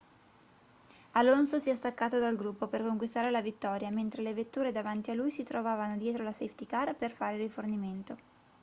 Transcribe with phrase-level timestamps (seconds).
[1.11, 5.13] alonso si è staccato dal gruppo per conquistare la vittoria mentre le vetture davanti a
[5.13, 8.17] lui si trovavano dietro la safety car per fare rifornimento